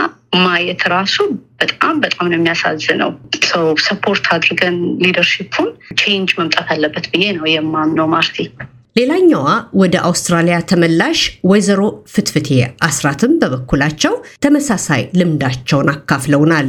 ማየት 0.42 0.82
ራሱ 0.92 1.16
በጣም 1.60 1.94
በጣም 2.04 2.26
ነው 2.30 2.36
የሚያሳዝነው። 2.38 3.10
ሰው 3.50 3.64
support 3.86 4.26
አድርገን 4.34 4.76
leadership 5.02 5.49
ኡን 5.49 5.68
change 6.00 6.30
መምጣት 6.38 6.68
አለበት 6.74 7.06
ብዬ 7.12 7.24
ነው 7.38 7.46
የማምነው። 7.52 8.08
ማርቲ 8.14 8.36
ሌላኛዋ 8.96 9.46
ወደ 9.74 9.94
አውስትራሊያ 10.04 10.56
ተመላሽ 10.70 11.18
ወይዘሮ 11.44 11.80
ፍትፍቴ 12.12 12.48
አስራትም 12.84 13.32
በበኩላቸው 13.42 14.14
ተመሳሳይ 14.42 15.02
ልምዳቸውን 15.18 15.88
አካፍለውናል። 15.94 16.68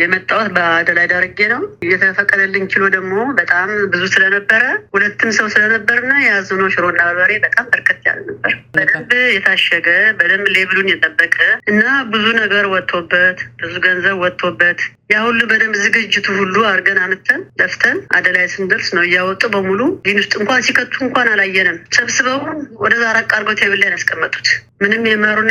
የመጣሁት 0.00 0.48
በአደላይድ 0.56 1.12
አድርጌ 1.16 1.40
ነው። 1.52 1.62
የተፈቀደልኝ 1.90 2.64
ኪሎ 2.72 2.84
ደግሞ 2.94 3.14
በጣም 3.40 3.68
ብዙ 3.92 4.02
ስለነበረ 4.14 4.62
ሁለትም 4.94 5.30
ሰው 5.38 5.48
ስለነበርና 5.54 6.12
የያዝነው 6.20 6.70
ሽሮና 6.74 7.00
በርበሬ 7.10 7.32
በጣም 7.44 7.66
በርከት 7.72 8.00
ያለ 8.08 8.20
ነበር። 8.30 8.54
በደንብ 8.74 9.12
የታሸገ 9.34 9.88
በደንብ 10.18 10.48
label 10.56 10.75
ኡን 10.75 10.90
የጠበቀ 10.92 11.36
እና 11.70 11.82
ብዙ 12.12 12.26
ነገር 12.40 12.64
ወጥቶበት 12.74 13.38
ብዙ 13.60 13.74
ገንዘብ 13.84 14.16
ወጥቶበት 14.24 14.80
ያ 15.12 15.20
ሁሉ 15.24 15.40
በደንብ 15.50 15.74
ዝግጅቱ 15.84 16.26
ሁሉ 16.38 16.56
አድርገን 16.68 16.98
አምተን 17.04 17.40
ለፍተን 17.60 17.96
አደላይድ 18.16 18.46
ስንደርስ 18.52 18.88
ነው 18.96 19.04
እያወጡ 19.06 19.42
በሙሉ 19.54 19.80
bin 20.04 20.18
ውስጥ 20.20 20.34
እንኳን 20.40 20.64
ሲከቱ 20.66 20.94
እንኳን 21.06 21.30
አላየንም። 21.32 21.78
ሰብስበው 21.96 22.38
ወደዛ 22.84 23.04
ራቅ 23.16 23.30
አድርገው 23.32 23.56
table 23.60 23.80
ላይ 23.82 23.90
ያስቀመጡት 23.94 24.48
ምንም 24.82 25.02
የመሩና 25.10 25.50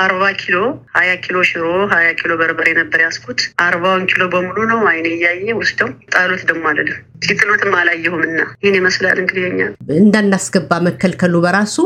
አርባ 0.00 0.24
ኪሎ 0.40 0.56
ሀያ 0.96 1.10
ኪሎ 1.22 1.38
ሽሮ 1.48 1.64
ሀያ 1.92 2.08
ኪሎ 2.18 2.32
በርበሬ 2.40 2.68
ነበር 2.78 3.00
የያዝኩት። 3.04 3.40
አርባውን 3.78 4.06
ኪሎ 4.10 4.22
በሙሉ 4.32 4.58
ነው 4.70 4.80
አይኔ 4.90 5.06
እያየ 5.14 5.54
ወስደው 5.58 5.90
ጣሉት። 6.12 6.42
ደግሞ 6.48 6.64
አልልም 6.70 6.96
ሲጥሉትም 7.24 7.72
አላየሁም 7.78 8.22
እና 8.26 8.40
ይህን 8.62 8.76
ይመስላል 8.78 9.16
እንግዲህ 9.22 9.42
የኛ 9.46 9.60
እንዳናስገባ 9.98 10.72
መከልከሉ 10.86 11.34
በራሱ 11.44 11.76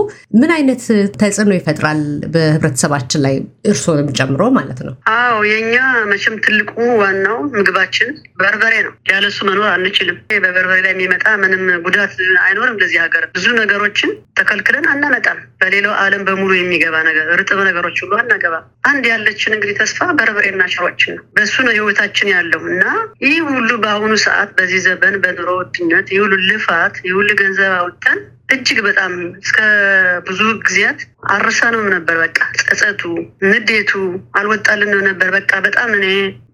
ምን 0.41 0.51
አይነት 0.57 0.83
ተጽዕኖ 1.17 1.53
ይፈጥራል 1.57 2.01
በህብረተሰባችን 2.35 3.23
ላይ 3.27 3.35
እርስዎንም 3.71 4.09
ጨምሮ 4.19 4.43
ማለት 4.59 4.81
ነው? 4.87 4.95
አዎ 5.15 5.37
የኛ 5.51 5.77
መቼም 6.11 6.37
ትልቁ 6.45 6.73
ዋናው 7.01 7.39
ምግባችን 7.57 8.11
በርበሬ 8.41 8.75
ነው። 8.87 8.93
ያለሱ 9.13 9.39
መኖር 9.49 9.69
አንችልም። 9.73 10.19
በበርበሬ 10.45 10.79
ላይ 10.87 10.93
የሚመጣ 10.95 11.27
ምንም 11.43 11.65
ጉዳት 11.87 12.15
አይኖርም። 12.45 12.79
ለዚህ 12.83 13.01
ሀገር 13.05 13.25
ብዙ 13.37 13.47
ነገሮችን 13.61 14.13
ተከልክለን 14.39 14.87
አናመጣም። 14.93 15.41
በሌላው 15.63 15.95
ዓለም 16.03 16.23
በሙሉ 16.29 16.53
የሚገባ 16.57 16.97
ነገር 17.09 17.27
እርጥብ 17.35 17.61
ነገሮች 17.69 17.99
ሁሉ 18.05 18.13
አናገባ። 18.21 18.55
አንድ 18.91 19.05
ያለችን 19.13 19.55
እንግዲህ 19.57 19.77
ተስፋ 19.81 20.01
በርበሬና 20.19 20.63
ሽሮችን 20.73 21.13
ነው። 21.17 21.25
በሱ 21.37 21.57
ነው 21.67 21.75
ህይወታችን 21.83 22.29
ያለው 22.35 22.63
እና 22.73 22.85
ይህ 23.25 23.39
ሁሉ 23.51 23.71
በአሁኑ 23.83 24.13
ሰዓት 24.25 24.51
በዚህ 24.59 24.81
ዘመን 24.87 25.17
በኑሮ 25.23 25.49
ውድነት 25.59 26.07
ይህ 26.15 26.21
ሁሉ 26.25 26.37
ልፋት 26.49 26.95
ይህ 27.07 27.15
ሁሉ 27.19 27.31
ገንዘብ 27.41 27.75
አውጥተን 27.79 28.21
እጅግ 28.55 28.79
በጣም 28.87 29.13
እስከ 29.43 29.59
ብዙ 30.27 30.41
ጊዜያት 30.65 31.01
ነው 31.75 31.83
ነበር። 31.95 32.17
በቃ 32.23 32.39
ጸጸቱ፣ 32.63 33.03
ንዴቱ 33.49 33.93
አልወጣልንም 34.39 35.03
ነበር። 35.09 35.29
በቃ 35.37 35.53
በጣም 35.67 35.91
እኔ 35.99 36.07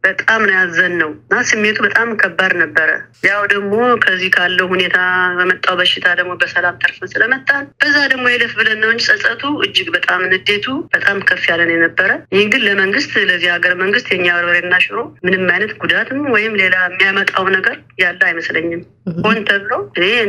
በጣም 0.04 0.40
ነው 0.44 0.54
ያዘን 0.56 0.92
ነው 1.00 1.10
እና 1.22 1.38
ስሜቱ 1.48 1.76
በጣም 1.86 2.08
ከባድ 2.20 2.52
ነበረ። 2.60 2.90
ያው 3.28 3.40
ደግሞ 3.52 3.72
ከዚህ 4.04 4.30
ካለው 4.36 4.66
ሁኔታ 4.72 4.98
በመጣው 5.38 5.74
በሽታ 5.80 6.06
ደግሞ 6.18 6.32
በሰላም 6.40 6.78
ተርፈን 6.82 7.10
ስለመጣን 7.12 7.64
በዛ 7.80 7.96
ደግሞ 8.12 8.26
የለፍ 8.30 8.52
ብለን 8.58 8.78
ነው 8.82 8.90
እንጂ 8.94 9.02
ጸጸቱ 9.10 9.42
እጅግ 9.66 9.88
በጣም 9.96 10.20
ንዴቱ 10.28 10.66
በጣም 10.94 11.18
ከፍ 11.28 11.44
ያለን 11.50 11.72
የነበረ። 11.74 12.10
ይህ 12.36 12.46
ግን 12.52 12.64
ለመንግስት 12.68 13.12
ለዚህ 13.28 13.50
ሀገር 13.54 13.74
መንግስት 13.82 14.08
የኛ 14.12 14.28
በርበሬና 14.38 14.76
ሽሮ 14.84 14.96
ምንም 15.26 15.44
አይነት 15.54 15.72
ጉዳትም 15.82 16.20
ወይም 16.34 16.54
ሌላ 16.62 16.76
የሚያመጣው 16.86 17.46
ነገር 17.56 17.76
ያለ 18.02 18.20
አይመስለኝም። 18.28 18.82
ሆን 19.18 19.38
ተብሎ 19.48 19.72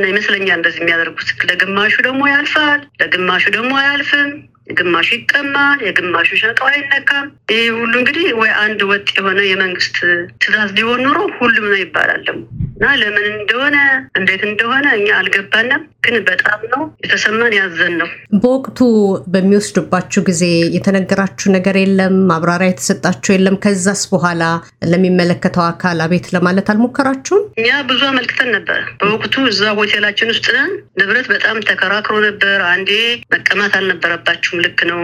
ይመስለኛል 0.10 0.58
እንደዚህ 0.60 0.82
የሚያደርጉት። 0.82 1.30
ለግማሹ 1.50 1.96
ደግሞ 2.06 2.22
ያልፋል፣ 2.32 2.82
ለግማሹ 3.02 3.44
ደግሞ 3.56 3.72
አያልፍም። 3.82 4.29
የግማሹ 4.70 5.08
ይቀማል፣ 5.16 5.80
የግማሹ 5.86 6.30
ሸጠው 6.42 6.68
አይነካም። 6.72 7.28
ይህ 7.54 7.68
ሁሉ 7.78 7.94
እንግዲህ 8.02 8.28
ወይ 8.40 8.52
አንድ 8.64 8.82
ወጥ 8.90 9.08
የሆነ 9.18 9.40
የመንግስት 9.48 9.98
ትዕዛዝ 10.42 10.72
ሊሆን 10.78 11.02
ኑሮ 11.06 11.20
ሁሉም 11.38 11.68
ነው 11.72 11.80
ይባላል 11.82 12.22
ደግሞ 12.28 12.44
እና 12.80 12.90
ለምን 13.00 13.26
እንደሆነ 13.32 13.78
እንዴት 14.18 14.42
እንደሆነ 14.50 14.86
እኛ 14.98 15.08
አልገባንም፣ 15.18 15.82
ግን 16.06 16.16
በጣም 16.30 16.60
ነው 16.74 16.82
የተሰማን 17.04 17.54
ያዘን 17.58 17.94
ነው። 18.02 18.10
በወቅቱ 18.44 18.80
በሚወስዱባችሁ 19.34 20.22
ጊዜ 20.30 20.44
የተነገራችሁ 20.76 21.48
ነገር 21.56 21.78
የለም? 21.82 22.16
ማብራሪያ 22.30 22.72
የተሰጣችሁ 22.72 23.32
የለም? 23.36 23.60
ከዛስ 23.66 24.04
በኋላ 24.14 24.44
ለሚመለከተው 24.92 25.66
አካል 25.68 26.00
አቤት 26.06 26.28
ለማለት 26.36 26.70
አልሞከራችሁም? 26.74 27.44
እኛ 27.60 27.70
ብዙ 27.90 28.02
አመልክተን 28.10 28.52
ነበር። 28.58 28.82
በወቅቱ 29.02 29.36
እዛ 29.52 29.64
ሆቴላችን 29.80 30.32
ውስጥ 30.34 30.48
ንብረት 31.00 31.28
በጣም 31.34 31.60
ተከራክሮ 31.70 32.16
ነበር። 32.28 32.60
አንዴ 32.74 32.92
መቀማት 33.36 33.76
አልነበረባችሁም፣ 33.80 34.64
ልክ 34.66 34.82
ነው 34.92 35.02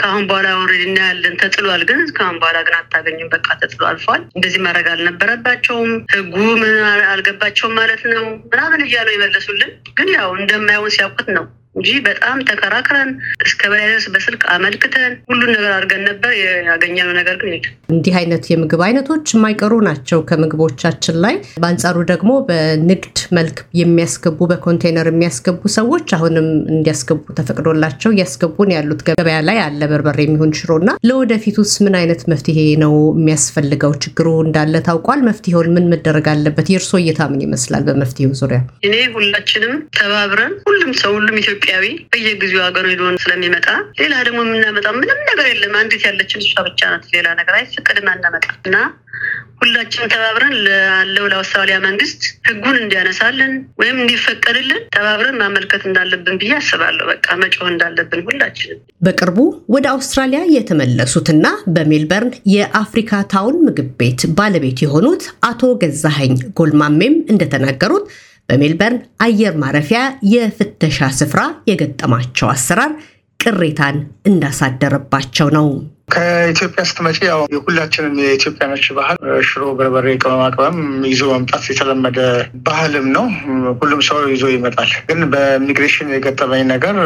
ከአሁን 0.00 0.24
በኋላ 0.28 0.48
already 0.56 0.82
እናያለን። 0.86 1.34
ተጥሏል፣ 1.40 1.82
ግን 1.88 2.00
ከአሁን 2.16 2.38
በኋላ 2.40 2.58
ግን 2.66 2.74
አታገኙም፣ 2.78 3.30
በቃ 3.34 3.48
ተጥሎ 3.60 3.82
አልፏል። 3.90 4.22
እንደዚህ 4.36 4.60
ማድረግ 4.66 4.86
አልነበረባቸውም፣ 4.92 5.92
ህጉ 6.14 6.34
ምን 6.60 6.74
አልገባቸውም 7.10 7.74
ማለት 7.74 8.02
ነው። 8.12 8.24
ምናምን 8.52 8.82
እያሉ 8.86 9.08
የመለሱልን፣ 9.12 9.70
ግን 9.96 10.10
ያው 10.16 10.30
እንደማይሆን 10.40 10.94
ሲያውቁት 10.96 11.30
ነው 11.36 11.46
እንጂ 11.74 11.90
በጣም 12.06 12.38
ተከራክረን 12.48 13.10
እስከ 13.44 13.60
በላይ 13.70 13.86
ድረስ 13.90 14.06
በስልክ 14.12 14.42
አመልክተን 14.54 15.12
ሁሉን 15.28 15.50
ነገር 15.52 15.72
አድርገን 15.74 16.02
ነበር። 16.08 16.32
ያገኘነው 16.70 17.12
ነገር 17.18 17.36
ግን 17.40 17.50
የለም። 17.52 17.74
እንዲህ 17.94 18.14
አይነት 18.20 18.44
የምግብ 18.50 18.80
አይነቶች 18.86 19.26
የማይቀሩ 19.34 19.74
ናቸው 19.86 20.20
ከምግቦቻችን 20.30 21.16
ላይ። 21.24 21.34
በአንጻሩ 21.62 21.96
ደግሞ 22.10 22.30
በንግድ 22.48 23.06
መልክ 23.38 23.58
የሚያስገቡ 23.80 24.48
በኮንቴነር 24.50 25.08
የሚያስገቡ 25.10 25.62
ሰዎች 25.76 26.08
አሁንም 26.18 26.48
እንዲያስገቡ 26.74 27.08
ተፈቅዶላቸው 27.40 28.10
እያስገቡን 28.14 28.74
ያሉት 28.76 29.02
ገበያ 29.10 29.38
ላይ 29.48 29.60
አለ 29.66 29.80
በርበሬ 29.92 30.20
የሚሆን 30.26 30.54
ሽሮ 30.60 30.72
እና 30.82 30.90
ለወደፊቱስ 31.10 31.72
ምን 31.84 31.96
አይነት 32.00 32.22
መፍትሄ 32.32 32.58
ነው 32.84 32.94
የሚያስፈልገው? 33.14 33.94
ችግሩ 34.04 34.28
እንዳለ 34.44 34.74
ታውቋል። 34.86 35.22
መፍትሄውን 35.28 35.70
ምን 35.76 35.88
መደረግ 35.92 36.26
አለበት? 36.32 36.66
የእርሶ 36.72 36.92
እይታ 37.00 37.20
ምን 37.30 37.42
ይመስላል 37.46 37.82
በመፍትሄው 37.88 38.34
ዙሪያ? 38.40 38.60
እኔ 38.86 38.94
ሁላችንም 39.16 39.74
ተባብረን 39.98 40.54
ሁሉም 40.70 40.92
ሰው 41.00 41.12
ሁሉም 41.18 41.36
ኢትዮጵያዊ 41.62 41.86
በየጊዜው 42.12 42.60
ሀገሩ 42.64 42.84
ሄዶን 42.90 43.16
ስለሚመጣ 43.22 43.66
ሌላ 43.98 44.14
ደግሞ 44.26 44.38
የምናመጣው 44.44 44.94
ምንም 44.98 45.18
ነገር 45.28 45.46
የለም። 45.50 45.74
አንዲት 45.80 46.02
ያለችን 46.06 46.42
እሷ 46.44 46.54
ብቻ 46.68 46.80
ናት። 46.92 47.04
ሌላ 47.14 47.28
ነገር 47.40 47.54
አይፈቀድም 47.58 48.06
አናመጣ 48.12 48.46
እና 48.60 48.76
ሁላችን 49.60 50.10
ተባብረን 50.12 50.54
ላለው 50.66 51.24
ለአውስትራሊያ 51.30 51.76
መንግስት 51.84 52.20
ህጉን 52.48 52.76
እንዲያነሳልን 52.80 53.52
ወይም 53.80 53.96
እንዲፈቀድልን 54.02 54.80
ተባብረን 54.94 55.36
ማመልከት 55.40 55.82
እንዳለብን 55.88 56.38
ብዬ 56.40 56.52
አስባለሁ። 56.58 57.04
በቃ 57.10 57.36
መጮህ 57.42 57.68
እንዳለብን 57.72 58.24
ሁላችንም። 58.28 58.80
በቅርቡ 59.02 59.38
ወደ 59.74 59.86
አውስትራሊያ 59.92 60.40
የተመለሱትና 60.56 61.44
በሜልበርን 61.74 62.32
የአፍሪካ 62.54 63.22
ታውን 63.34 63.58
ምግብ 63.66 63.90
ቤት 64.00 64.22
ባለቤት 64.38 64.80
የሆኑት 64.86 65.22
አቶ 65.50 65.72
ገዛኸኝ 65.82 66.34
ጎልማሜም 66.58 67.16
እንደተናገሩት 67.34 68.06
በሜልበርን 68.50 68.96
አየር 69.20 69.54
ማረፊያ 69.62 70.00
የፍተሻ 70.30 71.08
ስፍራ 71.18 71.40
የገጠማቸው 71.70 72.48
አሰራር 72.48 72.92
ቅሬታን 73.40 73.96
እንዳሳደረባቸው 74.30 75.48
ነው። 75.56 75.66
ከኢትዮጵያ 76.12 76.82
ስትመጪ 76.90 77.18
ያው 77.28 77.40
የሁላችንም 77.54 78.14
የኢትዮጵያኖች 78.22 78.84
ባህል 78.96 79.18
ሽሮ፣ 79.48 79.62
በርበሬ፣ 79.78 80.06
ቅመማ 80.22 80.42
ቅመም 80.54 80.78
ይዞ 81.10 81.22
መምጣት 81.32 81.64
የተለመደ 81.70 82.18
ባህልም 82.66 83.06
ነው። 83.16 83.26
ሁሉም 83.80 84.00
ሰው 84.08 84.18
ይዞ 84.32 84.44
ይመጣል። 84.52 84.90
ግን 85.08 85.20
በኢሚግሬሽን 85.32 86.10
የገጠመኝ 86.14 86.62
ነገር 86.72 86.96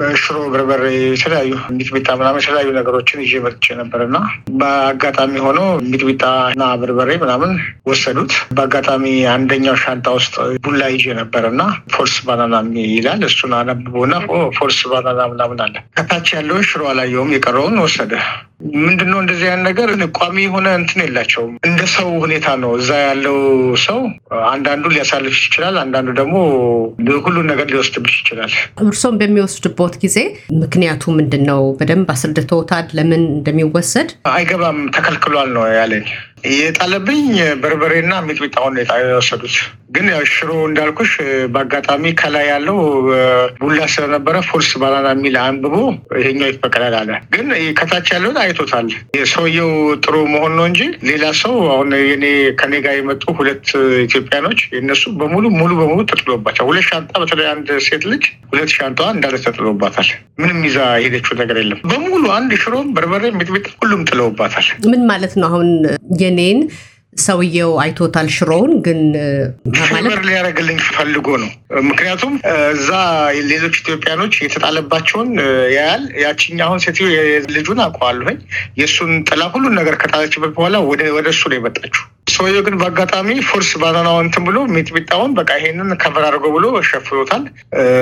በሽሮ፣ 0.00 0.36
በርበሬ፣ 0.54 0.84
የተለያዩ 1.10 1.52
ሚጥሚጣ 1.76 2.08
ምናምን 2.20 2.40
የተለያዩ 2.42 2.70
ነገሮችን 2.78 3.22
ይዤ 3.24 3.42
መጥቼ 3.46 3.76
ነበር 3.80 4.02
እና 4.06 4.16
በአጋጣሚ 4.60 5.34
ሆኖ 5.46 5.60
ሚጥሚጣ 5.90 6.24
እና 6.54 6.64
በርበሬ 6.80 7.10
ምናምን 7.24 7.52
ወሰዱት። 7.88 8.32
በአጋጣሚ 8.56 9.04
አንደኛው 9.34 9.76
ሻንጣ 9.84 10.06
ውስጥ 10.18 10.34
ቡላ 10.64 10.82
ይዤ 10.94 11.06
ነበር 11.20 11.44
እና 11.50 11.62
false 11.94 12.16
banana 12.26 12.52
ይላል። 12.90 13.22
እሱን 13.28 13.52
አነብቦና 13.58 14.14
false 14.58 14.80
banana 14.90 15.20
ምናምን 15.32 15.60
አለ። 15.64 15.76
ከታች 15.96 16.28
ያለውን 16.36 16.64
ሽሮ 16.68 16.82
አላየውም፣ 16.90 17.32
የቀረውን 17.34 17.76
ወሰደ። 17.84 18.12
ምንድነው 18.84 19.18
እንደዚህ 19.22 19.46
አይነት 19.48 19.64
ነገር 19.68 19.88
ቋሚ 20.18 20.36
የሆነ 20.44 20.66
እንትን 20.78 21.00
የላቸውም። 21.04 21.52
እንደ 21.68 21.80
ሰው 21.94 22.08
ሁኔታ 22.22 22.46
ነው። 22.62 22.70
እዛ 22.78 22.90
ያለው 23.02 23.38
ሰው 23.84 23.98
አንዳንዱ 24.50 24.92
ሊያሳልፍሽ 24.94 25.42
ይችላል፣ 25.48 25.76
አንዳንዱ 25.82 26.10
ደግሞ 26.20 26.36
ሁሉን 27.26 27.48
ነገር 27.52 27.66
ሊወስድብሽ 27.72 28.14
ይችላል። 28.20 28.52
እርሶም 28.84 29.18
በሚወስድቦት 29.20 29.96
ጊዜ 30.04 30.18
ምክንያቱ 30.62 31.12
ምንድን 31.18 31.44
ነው? 31.50 31.62
በደንብ 31.80 32.10
አስረድተውታል? 32.14 32.86
ለምን 32.98 33.24
እንደሚወሰድ 33.34 34.10
አይገባም፣ 34.34 34.80
ተከልክሏል 34.96 35.50
ነው 35.56 35.66
ያለኝ። 35.78 36.06
የጣለብኝ 36.54 37.26
በርበሬና 37.62 38.14
ሚጥሚጣውን 38.26 38.74
የወሰዱት 39.02 39.56
ግን 39.96 40.06
ሽሮ 40.30 40.50
እንዳልኩሽ 40.68 41.10
በአጋጣሚ 41.52 42.12
ከላይ 42.20 42.46
ያለው 42.50 42.78
ቡላ 43.60 43.80
ስለነበረ 43.92 44.36
false 44.48 44.70
banana 44.80 45.08
የሚል 45.14 45.36
አንብቦ 45.42 45.74
ይሄኛው 46.18 46.48
ይፈቀዳል 46.50 46.94
አለ። 47.00 47.10
ግን 47.34 47.48
ከታች 47.78 48.08
ያለውን 48.14 48.38
አይቶታል። 48.42 48.88
የሰውየው 49.18 49.70
ጥሩ 50.04 50.14
መሆን 50.32 50.54
ነው 50.58 50.66
እንጂ 50.70 50.80
ሌላ 51.10 51.24
ሰው 51.42 51.54
አሁን 51.74 51.90
የኔ 52.02 52.24
ከኔ 52.60 52.74
ጋር 52.86 52.96
የመጡ 52.98 53.24
ሁለት 53.38 53.68
ኢትዮጵያኖች 54.06 54.60
የነሱ 54.76 55.04
በሙሉ 55.20 55.44
ሙሉ 55.58 55.70
በሙሉ 55.80 56.00
ተጥሎባቸው 56.12 56.68
ሁለት 56.70 56.86
ሻንጣ 56.90 57.12
በተለይ 57.22 57.48
አንድ 57.54 57.70
ሴት 57.86 58.04
ልጅ 58.12 58.24
ሁለት 58.52 58.72
ሻንጣዋ 58.76 59.08
እንዳለ 59.14 59.34
ተጥሎባታል። 59.46 60.10
ምንም 60.40 60.60
ይዛ 60.66 60.78
የሄደችው 60.96 61.34
ነገር 61.40 61.56
የለም። 61.60 61.80
በሙሉ 61.90 62.24
አንድ 62.36 62.52
ሽሮም፣ 62.62 62.88
በርበሬ፣ 62.94 63.24
ሚጥሚጣ 63.38 63.66
ሁሉም 63.80 64.02
ጥለውባታል። 64.08 64.66
ምን 64.90 65.02
ማለት 65.10 65.34
ነው 65.38 65.46
አሁን 65.50 65.68
የኔን 66.34 66.60
ሰውየው 67.24 67.72
አይቶታል 67.82 68.28
ሽሮውን 68.36 68.72
ግን 68.86 69.00
ሊያደርግልኝ 70.24 70.78
ፈልጎ 70.96 71.26
ነው። 71.42 71.50
ምክንያቱም 71.84 72.34
እዛ 72.72 72.90
ሌሎች 73.50 73.76
ኢትዮጵያኖች 73.82 74.34
የተጣለባቸውን 74.44 75.30
ያያል። 75.74 76.04
ያችኛ 76.24 76.58
አሁን 76.66 76.82
ሴትዮ 76.84 77.06
ልጁን 77.56 77.80
አውቀዋለሁኝ 77.84 78.38
የእሱን 78.80 79.12
ጥላ 79.28 79.42
ሁሉን 79.54 79.76
ነገር 79.80 79.96
ከጣለችበት 80.02 80.52
በኋላ 80.56 80.76
ወደ 81.16 81.28
እሱ 81.32 81.42
ነው 81.50 81.58
የመጣችው። 81.58 82.04
ሰውየው 82.34 82.62
ግን 82.66 82.74
በአጋጣሚ 82.80 83.28
false 83.48 83.70
banana 83.80 84.07
ው 84.07 84.16
እንትን 84.22 84.42
ብሎ 84.46 84.58
ሚጥሚጣውን 84.74 85.32
በቃ 85.38 85.50
ይሄንን 85.58 85.90
cover 86.02 86.24
አድርጎ 86.28 86.46
ብሎ 86.54 86.66
ሸፍኖታል። 86.88 87.42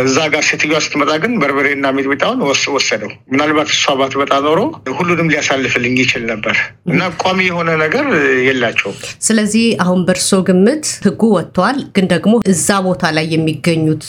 እዛ 0.03 0.19
ጋር 0.33 0.43
ሴትዮዋ 0.49 0.79
ስትመጣ 0.85 1.11
ግን 1.23 1.33
በርበሬና 1.41 1.87
ሚጥሚጣውን 1.97 2.41
ወሰደው። 2.75 3.11
ምናልባት 3.33 3.71
እሷ 3.75 3.95
ባትመጣ 4.01 4.33
ኖሮ 4.47 4.61
ሁሉንም 4.99 5.31
ሊያሳልፍልኝ 5.33 5.97
ይችል 6.03 6.23
ነበር 6.31 6.57
እና 6.89 7.03
ቋሚ 7.23 7.41
የሆነ 7.49 7.71
ነገር 7.83 8.07
የላቸውም። 8.49 8.97
ስለዚህ 9.27 9.67
አሁን 9.85 10.01
በእርሶ 10.09 10.31
ግምት 10.49 10.87
ህጉ 11.07 11.23
ወጥቷል፣ 11.37 11.81
ግን 11.97 12.07
ደግሞ 12.15 12.35
እዛ 12.53 12.69
ቦታ 12.87 13.13
ላይ 13.17 13.27
የሚገኙት 13.65 14.05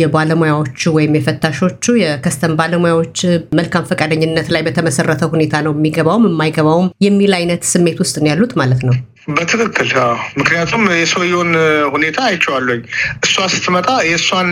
የባለሙያዎቹ 0.00 0.92
ወይም 0.96 1.16
የፈታሾቹ 1.16 1.94
የከስተም 2.00 2.52
ባለሙያዎች 2.58 3.18
መልካም 3.58 3.88
ፈቃደኝነት 3.90 4.48
ላይ 4.54 4.62
በተመሰረተ 4.66 5.22
ሁኔታ 5.32 5.60
ነው 5.66 5.72
የሚገባውም 5.76 6.28
የማይገባውም 6.28 6.88
የሚል 7.06 7.32
አይነት 7.38 7.62
ስሜት 7.72 7.98
ውስጥ 8.04 8.16
ነው 8.22 8.30
ያሉት 8.32 8.54
ማለት 8.60 8.82
ነው። 8.88 8.96
በትክክል 9.28 9.90
ምክንያቱም 10.38 10.82
የሰውየውን 10.94 11.50
ሁኔታ 11.94 12.18
አይቼዋለሁኝ። 12.28 12.82
እሷ 13.26 13.46
ስትመጣ 13.52 13.88
የእሷን 14.08 14.50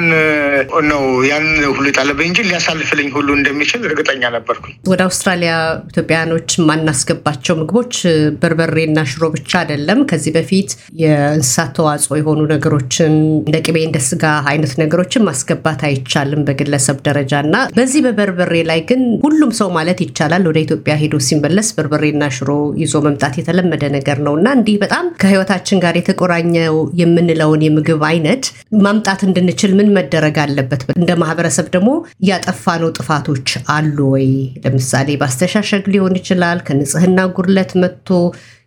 ነው 0.91 1.03
ያን 1.29 1.47
ሁሉ 1.71 1.85
የጣለብኝ 1.91 2.29
እንጂ 2.31 2.41
ሊያሳልፍልኝ 2.49 3.09
ሁሉ 3.17 3.29
እንደሚችል 3.39 3.83
እርግጠኛ 3.89 4.31
ነበርኩኝ። 4.37 4.75
ወደ 4.93 5.01
አውስትራሊያ 5.07 5.53
ኢትዮጵያውያኖች 5.91 6.49
የማናስገባቸው 6.59 7.57
ምግቦች 7.61 7.95
በርበሬና 8.43 9.05
ሽሮ 9.13 9.31
ብቻ 9.37 9.53
አይደለም። 9.63 10.01
ከዚህ 10.13 10.35
በፊት 10.37 10.71
የእንስሳት 11.03 11.71
ተዋጽኦ 11.79 12.15
የሆኑ 12.21 12.41
ነገሮችን 12.55 13.15
እንደ 13.43 13.57
ቅቤ፣ 13.67 13.79
እንደ 13.89 14.01
ስጋ 14.09 14.25
አይነት 14.53 14.75
ነገሮችን 14.83 15.27
ማስገባት 15.29 15.81
አይቻልም 15.89 16.43
በግለሰብ 16.49 16.99
ደረጃ 17.09 17.33
እና 17.47 17.57
በዚህ 17.77 18.01
በበርበሬ 18.07 18.55
ላይ 18.71 18.81
ግን 18.89 19.03
ሁሉም 19.25 19.53
ሰው 19.61 19.71
ማለት 19.77 19.99
ይቻላል 20.05 20.45
ወደ 20.51 20.59
ኢትዮጵያ 20.65 20.95
ሄዶ 21.03 21.17
ሲመለስ 21.27 21.71
በርበሬና 21.77 22.25
ሽሮ 22.37 22.51
ይዞ 22.83 22.97
መምጣት 23.07 23.35
የተለመደ 23.41 23.85
ነገር 23.97 24.19
ነው 24.27 24.35
እና 24.39 24.49
እንዲህ 24.63 24.77
በጣም 24.83 25.05
ከህይወታችን 25.21 25.81
ጋር 25.85 25.95
የተቆራኘው 25.99 26.75
የምንለውን 26.99 27.63
የምግብ 27.65 28.03
አይነት 28.09 28.45
ማምጣት 28.85 29.21
እንድንችል 29.27 29.73
ምን 29.79 29.89
መደረግ 29.97 30.37
አለበት? 30.43 30.83
እንደ 30.95 31.11
ማህበረሰብ 31.23 31.67
ደግሞ 31.75 31.91
ያጠፋነው 32.29 32.93
ጥፋቶች 32.99 33.47
አሉ 33.77 33.99
ወይ? 34.13 34.29
ለምሳሌ 34.65 35.17
በአስተሻሸግ 35.21 35.87
ሊሆን 35.95 36.15
ይችላል፣ 36.21 36.61
ከንጽህና 36.69 37.27
ጉድለት 37.37 37.73
መጥቶ 37.83 38.09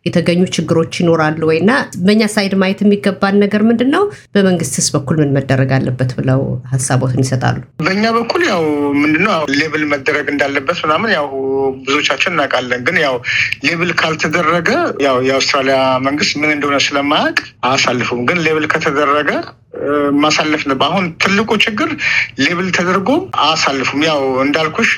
የተገኙ 0.05 0.41
ችግሮች 0.55 0.93
ይኖራሉ 1.01 1.41
ወይ 1.49 1.57
እና 1.61 1.71
በእኛ 2.05 2.23
ሳይድ 2.33 2.53
ማየት 2.61 2.79
የሚገባን 2.83 3.39
ነገር 3.43 3.61
ምንድን 3.69 3.89
ነው? 3.95 4.03
በመንግስትስ 4.35 4.87
በኩል 4.95 5.15
ምን 5.21 5.33
መደረግ 5.37 5.71
አለበት 5.77 6.11
ብለው 6.19 6.41
ሀሳቦትን 6.73 7.23
ይሰጣሉ? 7.23 7.57
በእኛ 7.85 8.05
በኩል 8.17 8.41
ያው 8.51 8.61
ምንድነው 9.01 9.31
label 9.59 9.83
መደረግ 9.93 10.27
እንዳለበት 10.33 10.79
ምናምን 10.85 11.11
ያው 11.17 11.27
ብዙዎቻችን 11.85 12.33
እናውቃለን። 12.35 12.83
ግን 12.87 12.97
ያው 13.05 13.15
label 13.67 13.91
ካልተደረገ 13.99 14.69
ያው 15.05 15.17
የአውስትራሊያ 15.27 15.77
መንግስት 16.07 16.33
ምን 16.41 16.53
እንደሆነ 16.55 16.79
ስለማያውቅ 16.87 17.39
አያሳልፉም። 17.67 18.21
ግን 18.29 18.39
label 18.47 18.67
ከተደረገ 18.73 19.31
ማሳለፍ 20.23 20.61
ነው። 20.69 20.77
አሁን 20.87 21.05
ትልቁ 21.23 21.49
ችግር 21.65 21.89
label 22.43 22.67
ተደርጎ 22.77 23.09
አያሳልፉም። 23.43 24.01
ያው 24.07 24.21
እንዳልኩሽ 24.45 24.91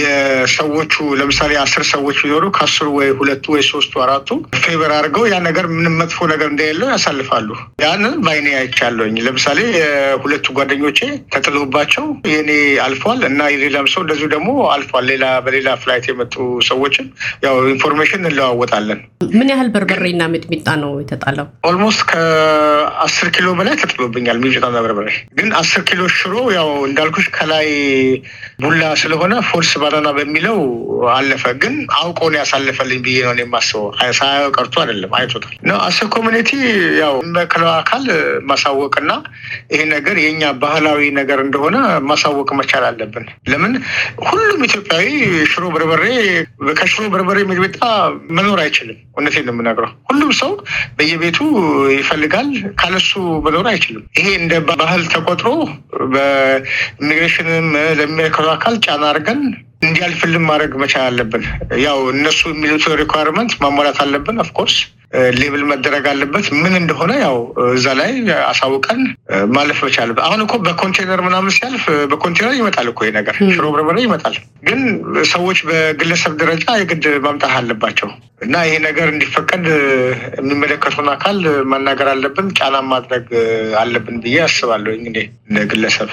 የሰዎቹ 0.00 0.92
ለምሳሌ 1.20 1.52
አስር 1.62 1.84
ሰዎች 1.92 2.16
ቢኖሩ 2.22 2.44
ከአስሩ 2.56 2.86
ወይ 2.98 3.08
ሁለቱ 3.18 3.44
ወይ 3.54 3.62
ሶስቱ 3.70 4.02
አራቱ 4.04 4.28
favor 4.64 4.92
አድርገው 4.96 5.24
ያ 5.32 5.38
ነገር 5.48 5.66
ምንም 5.74 5.96
መጥፎ 6.02 6.18
ነገር 6.32 6.48
እንደሌለው 6.52 6.88
ያሳልፋሉ። 6.92 7.48
ያንን 7.84 8.14
በአይኔ 8.24 8.48
አይቻለሁኝ። 8.60 9.16
ለምሳሌ 9.26 9.58
የሁለቱ 9.76 10.46
ጓደኞቼ 10.58 11.00
ተጥሎባቸው 11.34 12.04
የኔ 12.32 12.50
አልፏል 12.86 13.20
እና 13.30 13.40
የሌላም 13.52 13.88
ሰው 13.92 14.02
እንደዚሁ 14.04 14.28
ደግሞ 14.34 14.50
አልፏል። 14.74 15.06
ሌላ 15.12 15.24
በሌላ 15.46 15.68
flight 15.82 16.06
የመጡ 16.10 16.34
ሰዎችም 16.68 17.06
ያው 17.44 17.56
information 17.72 18.20
እንለዋወጣለን። 18.22 19.00
ምን 19.34 19.50
ያህል 19.52 19.68
በርበሬና 19.74 20.22
ሚጥሚጣ 20.32 20.68
ነው 20.82 20.92
የተጣለው? 21.02 21.46
almost 21.68 22.00
ከአስር 22.10 23.28
ኪሎ 23.34 23.48
በላይ 23.58 23.74
ተጥሎብኛል። 24.04 24.38
ሚጥሚጣና 24.42 24.76
በርበሬ 24.84 25.08
ግን 25.38 25.48
አስር 25.58 25.80
ኪሎ 25.88 26.02
ሽሮ 26.14 26.34
ያው 26.56 26.68
እንዳልኩሽ 26.86 27.26
ከላይ 27.36 27.68
ቡላ 28.62 28.82
ስለሆነ 29.02 29.34
false 29.48 29.70
banana 29.82 30.08
በሚለው 30.16 30.58
አለፈ። 31.14 31.44
ግን 31.62 31.74
አውቆ 31.98 32.20
ነው 32.30 32.38
ያሳለፈልኝ 32.40 32.98
ብዬ 33.06 33.18
ነው 33.28 33.42
የማስበው። 33.42 33.86
ሳያየው 34.18 34.50
ቀርቶ 34.56 34.74
አይደለም 34.82 35.12
አይቶታል። 35.18 35.54
ነው 35.68 35.78
as 35.86 35.98
community 36.14 36.50
ያው 37.00 37.14
የሚመለከተው 37.20 37.70
አካል 37.74 38.04
ማሳወቅና 38.50 39.10
ይሄ 39.72 39.80
ነገር 39.94 40.16
የኛ 40.24 40.42
ባህላዊ 40.62 41.00
ነገር 41.20 41.40
እንደሆነ 41.46 41.76
ማሳወቅ 42.10 42.48
መቻል 42.60 42.86
አለብን። 42.90 43.26
ለምን 43.52 43.72
ሁሉም 44.26 44.60
ኢትዮጵያዊ 44.68 45.06
ሽሮ 45.52 45.64
በርበሬ 45.74 46.04
ከሽሮ 46.74 47.04
በርበሬ 47.12 47.38
ሚጥሚጣ 47.50 47.78
መኖር 48.36 48.58
አይችልም። 48.64 48.98
እውነቴን 49.14 49.46
ነው 49.48 49.54
የምነግረው። 49.54 49.92
ሁሉም 50.10 50.30
ሰው 50.40 50.52
በየቤቱ 50.98 51.38
ይፈልጋል። 51.96 52.48
ካለሱ 52.82 53.10
መኖር 53.44 53.66
አይችልም። 53.70 53.91
ይሄ 54.18 54.26
እንደ 54.38 54.54
ባህል 54.70 55.02
ተቆጥሮ 55.14 55.48
በኢሚግሬሽንም 56.14 57.68
ለሚመለከተው 57.98 58.52
አካል 58.54 58.74
ጫና 58.84 59.04
አድርገን 59.10 59.42
እንዲያልፍልን 59.82 60.44
ማድረግ 60.48 60.72
መቻል 60.82 61.04
አለብን። 61.08 61.44
ያው 61.84 61.98
እነሱ 62.12 62.40
የሚሉት 62.52 62.84
requirement 63.00 63.52
ማሟላት 63.62 64.00
አለብን። 64.04 64.42
of 64.44 64.52
course 64.52 64.76
label 65.36 65.62
መደረግ 65.70 66.04
አለበት። 66.10 66.46
ምን 66.60 66.74
እንደሆነ 66.78 67.12
ያው 67.22 67.36
እዛ 67.72 67.86
ላይ 67.98 68.12
አሳውቀን 68.46 69.00
ማለፍ 69.56 69.78
መቻል። 69.86 70.10
አሁን 70.26 70.40
እኮ 70.44 70.54
በኮንቴነር 70.64 71.20
ምናምን 71.26 71.54
ሲያልፍ 71.56 71.82
በኮንቴነር 72.12 72.54
ይመጣል 72.58 72.88
እኮ 72.92 73.10
ነገር 73.18 73.34
ሽሮ 73.50 73.66
በርበሬ 73.74 73.98
ይመጣል። 74.06 74.36
ግን 74.68 74.80
ሰዎች 75.32 75.60
በግለሰብ 75.68 76.34
ደረጃ 76.42 76.66
የግድ 76.80 77.06
ማምጣት 77.26 77.54
አለባቸው 77.58 78.10
እና 78.42 78.54
ይሄ 78.66 78.76
ነገር 78.88 79.08
እንዲፈቀድ 79.12 79.66
የሚመለከቱን 80.38 81.10
አካል 81.12 81.40
ማናገር 81.72 82.08
አለብን፣ 82.12 82.48
ጫና 82.58 82.76
ማድረግ 82.92 83.26
አለብን 83.82 84.16
ብዬ 84.24 84.38
አስባለሁ 84.46 84.94
እንደ 85.00 85.18
ግለሰብ። 85.72 86.12